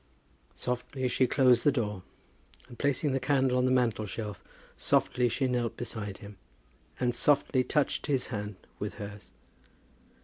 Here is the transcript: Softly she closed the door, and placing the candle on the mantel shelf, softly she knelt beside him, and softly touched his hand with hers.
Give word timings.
Softly 0.55 1.07
she 1.07 1.27
closed 1.27 1.63
the 1.63 1.71
door, 1.71 2.01
and 2.67 2.79
placing 2.79 3.11
the 3.11 3.19
candle 3.19 3.55
on 3.59 3.65
the 3.65 3.69
mantel 3.71 4.07
shelf, 4.07 4.43
softly 4.75 5.29
she 5.29 5.47
knelt 5.47 5.77
beside 5.77 6.17
him, 6.17 6.37
and 6.99 7.13
softly 7.13 7.63
touched 7.63 8.07
his 8.07 8.25
hand 8.33 8.55
with 8.79 8.95
hers. 8.95 9.29